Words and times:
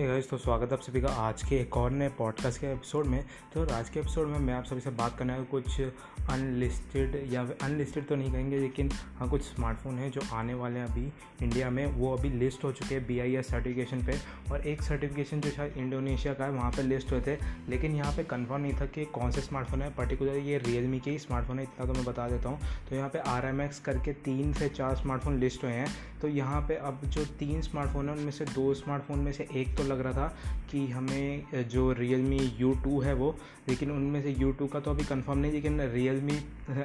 Hey 0.00 0.06
guys 0.06 0.28
तो 0.30 0.36
स्वागत 0.38 0.70
है 0.72 0.74
आप 0.74 0.82
सभी 0.82 1.00
का 1.00 1.08
आज 1.20 1.42
के 1.42 1.56
एक 1.56 1.76
और 1.76 1.90
नए 1.90 2.08
पॉडकास्ट 2.08 2.60
के 2.60 2.66
एपिसोड 2.66 3.06
में। 3.06 3.24
तो 3.54 3.64
आज 3.74 3.88
के 3.88 4.00
एपिसोड 4.00 4.28
में 4.28 4.38
मैं 4.38 4.54
आप 4.54 4.64
सभी 4.64 4.80
से 4.80 4.90
बात 4.90 5.18
करने 5.18 5.32
वाला 5.32 5.44
कुछ 5.50 5.80
अनलिस्टेड 5.80 7.32
या 7.32 7.42
अनलिस्टेड 7.62 8.06
तो 8.08 8.16
नहीं 8.16 8.32
कहेंगे, 8.32 8.58
लेकिन 8.58 8.90
हाँ 9.18 9.28
कुछ 9.30 9.42
स्मार्टफ़ोन 9.44 9.98
हैं 9.98 10.10
जो 10.10 10.20
आने 10.32 10.54
वाले 10.54 10.78
हैं 10.78 10.86
अभी 10.86 11.04
इंडिया 11.42 11.70
में। 11.70 11.84
वो 11.86 12.14
अभी 12.16 12.28
लिस्ट 12.28 12.64
हो 12.64 12.70
चुके 12.72 12.94
हैं 12.94 13.06
बी 13.06 13.18
आई 13.20 13.34
एस 13.34 13.48
सर्टिफिकेशन 13.48 14.04
पे। 14.06 14.14
और 14.52 14.66
एक 14.66 14.82
सर्टिफिकेशन 14.82 15.40
जो 15.40 15.50
शायद 15.50 15.76
इंडोनेशिया 15.76 16.34
का 16.34 16.44
है, 16.44 16.50
वहाँ 16.50 16.70
पर 16.70 16.82
लिस्ट 16.82 17.12
हुए 17.12 17.20
थे। 17.20 17.36
लेकिन 17.68 17.96
यहाँ 17.96 18.12
पे 18.12 18.24
कन्फर्म 18.24 18.60
नहीं 18.60 18.72
था 18.72 18.86
कि 18.86 19.04
कौन 19.04 19.30
से 19.30 19.40
स्मार्टफ़ोन 19.40 19.82
है। 19.82 19.90
पर्टिकुलर 19.94 20.36
ये 20.38 20.58
रियल 20.58 20.98
के 21.00 21.10
ही 21.10 21.18
स्मार्टफ़ोन 21.18 21.58
है, 21.58 21.64
इतना 21.64 21.86
तो 21.86 21.92
मैं 21.92 22.04
बता 22.04 22.28
देता 22.28 22.48
हूँ। 22.48 22.60
तो 22.88 22.96
यहाँ 22.96 23.08
पे 23.08 23.18
आर 23.26 23.46
एम 23.46 23.60
एक्स 23.60 23.80
करके 23.80 24.12
तीन 24.22 24.52
से 24.52 24.68
चार 24.70 24.96
स्मार्टफ़ोन 24.96 25.38
लिस्ट 25.40 25.64
हुए 25.64 25.72
हैं। 25.72 25.88
तो 26.22 26.28
यहाँ 26.28 26.60
पे 26.68 26.74
अब 26.76 27.00
जो 27.04 27.24
तीन 27.38 27.60
स्मार्टफ़ोन 27.60 28.08
है, 28.08 28.16
उनमें 28.16 28.30
से 28.30 28.44
दो 28.44 28.72
स्मार्टफ़ोन 28.74 29.18
में 29.18 29.32
से 29.32 29.48
एक 29.54 29.76
तो 29.76 29.88
लग 29.90 30.00
रहा 30.00 30.12
था 30.12 30.34
कि 30.70 30.86
हमें 30.88 31.68
जो 31.68 31.90
रियल 31.92 32.20
मी 32.22 32.38
यू 32.58 32.72
टू 32.84 33.00
है 33.00 33.14
वो, 33.14 33.34
लेकिन 33.68 33.90
उनमें 33.90 34.22
से 34.22 34.34
यू 34.38 34.50
टू 34.52 34.66
का 34.66 34.80
तो 34.80 34.90
अभी 34.90 35.04
कंफर्म 35.04 35.38
नहीं, 35.38 35.52
लेकिन 35.52 35.80
रियल 35.92 36.20
मी 36.22 36.38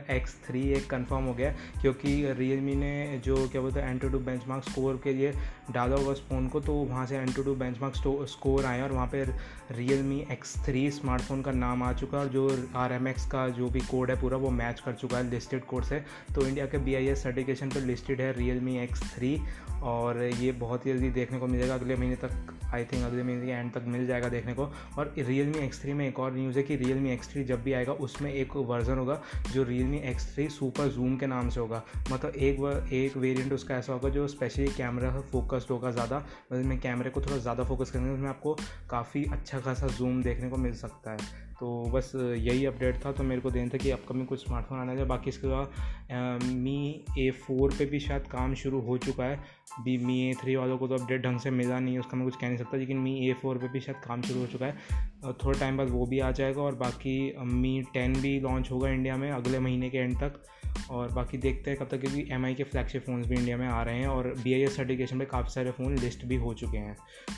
एक्स 0.09 0.35
थ्री 0.47 0.61
एक 0.73 0.89
कन्फर्म 0.89 1.23
हो 1.23 1.33
गया, 1.33 1.53
क्योंकि 1.81 2.09
रियल 2.33 2.59
मी 2.59 2.75
ने 2.75 3.21
जो 3.25 3.35
क्या 3.49 3.61
बोलते 3.61 3.79
हैं 3.79 3.89
N 3.89 3.97
two 3.99 4.09
two 4.09 4.19
benchmark 4.47 4.69
score 4.69 4.99
के 5.03 5.13
लिए 5.13 5.33
डाला 5.71 5.95
हुआ 5.95 6.11
उस 6.11 6.27
फ़ोन 6.29 6.47
को 6.47 6.59
तो 6.59 6.73
वहाँ 6.73 7.05
से 7.05 7.17
N 7.17 7.31
two 7.33 7.43
two 7.43 7.55
benchmark 7.81 8.27
score 8.29 8.65
आए 8.65 8.81
और 8.81 8.91
वहाँ 8.91 9.07
पर 9.07 9.33
real 9.71 10.03
me 10.03 10.19
X 10.31 10.55
three 10.65 10.89
smartphone 10.91 11.41
का 11.41 11.51
नाम 11.51 11.83
आ 11.83 11.91
चुका 11.93 12.17
है 12.17 12.23
और 12.23 12.31
जो 12.31 12.67
आर 12.75 12.93
एम 12.93 13.07
एक्स 13.07 13.25
का 13.25 13.47
जो 13.49 13.69
भी 13.69 13.79
कोड 13.81 14.11
है 14.11 14.19
पूरा 14.21 14.37
वो 14.37 14.49
मैच 14.51 14.79
कर 14.79 14.93
चुका 14.93 15.17
है 15.17 15.29
लिस्टेड 15.29 15.65
कोड 15.65 15.83
से। 15.83 16.03
तो 16.35 16.47
इंडिया 16.47 16.65
के 16.65 16.77
बी 16.77 16.95
आई 16.95 17.07
एस 17.07 17.23
सर्टिफिकेशन 17.23 17.69
पर 17.69 17.81
लिस्टेड 17.81 18.21
है 18.21 18.31
रियल 18.33 18.59
मी 18.61 18.77
एक्स 18.79 19.03
थ्री 19.15 19.37
और 19.83 20.23
ये 20.23 20.51
बहुत 20.53 20.85
ही 20.85 20.93
जल्दी 20.93 21.09
देखने 21.11 21.39
को 21.39 21.47
मिलेगा 21.47 21.73
अगले 21.73 21.95
महीने 21.95 22.15
तक 22.15 22.53
आई 22.73 22.83
थिंक 22.83 23.03
अगले 23.05 23.23
महीने 23.23 23.45
के 23.45 23.51
एंड 23.51 23.71
तक 23.73 23.83
मिल 23.87 24.05
जाएगा 24.07 24.29
देखने 24.29 24.53
को। 24.53 24.63
और 24.97 25.13
रियल 25.17 25.47
मी 25.47 25.65
एक्स 25.65 25.81
थ्री 25.81 25.93
में 25.93 26.07
एक 26.07 26.19
और 26.19 26.33
न्यूज़ 26.33 26.57
है 26.57 26.63
कि 26.63 26.75
रियल 26.75 26.97
मी 26.97 27.11
एक्स 27.11 27.29
थ्री 27.31 27.43
जब 27.43 27.63
भी 27.63 27.73
आएगा, 27.73 27.93
उसमें 27.93 28.31
एक 28.33 28.55
वर्जन 28.57 28.97
होगा 28.97 29.21
जो 29.53 29.63
Realme 29.87 29.97
X 30.09 30.33
three 30.33 30.47
super 30.49 30.87
zoom 30.89 31.15
के 31.17 31.27
नाम 31.27 31.49
से 31.49 31.59
होगा। 31.59 31.83
मतलब 32.11 32.35
एक 32.37 32.89
एक 32.93 33.17
वेरिएंट 33.17 33.53
उसका 33.53 33.75
ऐसा 33.75 33.93
होगा 33.93 34.09
जो 34.09 34.27
स्पेशली 34.27 34.67
कैमरा 34.67 35.11
फोकस्ड 35.31 35.71
होगा 35.71 35.91
ज़्यादा। 35.91 36.17
मतलब 36.19 36.65
मैं 36.65 36.79
कैमरे 36.79 37.09
को 37.09 37.21
थोड़ा 37.21 37.37
ज़्यादा 37.37 37.63
फोकस 37.63 37.91
करेंगे, 37.91 38.11
उसमें 38.11 38.29
आपको 38.29 38.53
काफ़ी 38.89 39.23
अच्छा 39.33 39.59
खासा 39.59 39.87
जूम 39.87 40.21
देखने 40.23 40.49
को 40.49 40.57
मिल 40.57 40.73
सकता 40.75 41.11
है। 41.11 41.17
तो 41.59 41.67
बस 41.91 42.11
यही 42.15 42.65
अपडेट 42.65 42.95
था 43.05 43.11
तो 43.11 43.23
मेरे 43.23 43.41
को 43.41 43.51
देना 43.51 43.69
था 43.73 43.77
कि 43.77 43.91
अपकमिंग 43.91 44.27
कुछ 44.27 44.43
स्मार्टफ़ोन 44.45 44.79
आने 44.79 44.91
चाहिए 44.91 45.05
बाकी 45.05 45.29
इसके 45.29 45.47
अलावा 45.47 46.39
मी 46.43 47.05
ए 47.19 47.29
फोर 47.37 47.71
पर 47.71 47.85
भी 47.85 47.99
शायद 47.99 48.27
काम 48.31 48.53
शुरू 48.55 48.81
हो 48.81 48.97
चुका 48.97 49.23
है। 49.23 49.39
बी 49.83 49.97
मी 49.97 50.19
ए 50.21 50.33
थ्री 50.41 50.55
वालों 50.55 50.77
को 50.77 50.87
तो 50.87 50.95
अपडेट 50.95 51.21
ढंग 51.21 51.39
से 51.39 51.51
मिला 51.51 51.79
नहीं 51.79 51.93
है, 51.93 51.99
उसका 51.99 52.17
मैं 52.17 52.25
कुछ 52.25 52.35
कह 52.35 52.47
नहीं 52.47 52.57
सकता, 52.57 52.77
लेकिन 52.77 52.97
मी 52.97 53.17
ए 53.29 53.33
फोर 53.41 53.57
पर 53.57 53.67
भी 53.67 53.79
शायद 53.79 53.97
काम 53.97 54.21
शुरू 54.21 54.39
हो 54.39 54.47
चुका 54.47 54.65
है। 54.65 55.33
थोड़े 55.43 55.59
टाइम 55.59 55.77
बाद 55.77 55.89
वो 55.89 56.05
भी 56.05 56.19
आ 56.19 56.31
जाएगा 56.31 56.61
और 56.61 56.75
बाकी 56.75 57.15
मी 57.43 57.81
टेन 57.93 58.13
भी 58.21 58.39
लॉन्च 58.39 58.71
होगा 58.71 58.89
इंडिया 58.89 59.15
में 59.15 59.29
अगले 59.31 59.59
महीने 59.59 59.89
के 59.89 59.97
एंड 59.97 60.15
तक। 60.17 60.41
और 60.91 61.11
बाकी 61.13 61.37
देखते 61.37 61.71
हैं 61.71 61.79
कब 61.79 61.87
तक, 61.91 61.99
क्योंकि 61.99 62.27
एम 62.33 62.53
के 62.55 62.63
फ्लैगशिप 62.63 63.05
फ़ोन्स 63.05 63.27
भी 63.27 63.35
इंडिया 63.35 63.57
में 63.57 63.67
आ 63.67 63.81
रहे 63.83 63.99
हैं 63.99 64.07
और 64.07 64.33
बी 64.43 64.53
आई 64.53 64.61
एस 64.61 64.75
सर्टिफिकेशन 64.75 65.17
में 65.17 65.27
काफ़ी 65.27 65.53
सारे 65.53 65.71
फ़ोन 65.71 65.97
लिस्ट 65.97 66.25
भी 66.25 66.35
हो 66.35 66.53
चुके 66.53 66.77
हैं। 66.77 66.95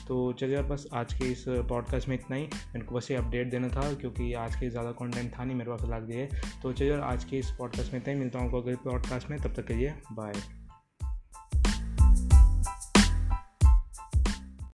तो 0.08 0.32
चलिए 0.32 0.62
बस 0.64 0.86
आज 0.94 1.14
के 1.14 1.30
इस 1.32 1.44
पॉडकास्ट 1.48 2.08
में 2.08 2.14
इतना 2.16 2.36
ही। 2.36 2.42
मेरे 2.44 2.84
को 2.86 2.94
बस 2.94 3.10
ये 3.10 3.16
अपडेट 3.16 3.50
देना 3.50 3.68
था, 3.68 3.92
क्योंकि 3.94 4.32
आज 4.34 4.56
के 4.56 4.70
ज़्यादा 4.70 4.92
कॉन्टेंट 4.92 5.32
था 5.38 5.44
नहीं, 5.44 5.56
मेरे 5.56 5.70
पास 5.70 5.88
लाग 5.90 6.02
दिए 6.02 6.28
तो 6.62 6.72
चलिए 6.72 7.00
आज 7.02 7.24
के 7.24 7.38
इस 7.38 7.50
पॉडकास्ट 7.58 7.92
में 7.92 8.00
इतना 8.00 8.14
ही। 8.14 8.20
मिलता 8.20 8.38
हूँ 8.38 8.46
आपको 8.46 8.60
अगले 8.62 8.76
पॉडकास्ट 8.84 9.30
में। 9.30 9.38
तब 9.38 9.54
तक 9.56 9.66
के 9.66 9.74
लिए 9.74 9.94
बाय 10.12 10.57